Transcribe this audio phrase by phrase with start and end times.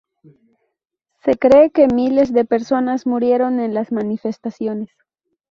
[1.23, 4.89] Se cree que miles de personas murieron en las manifestaciones.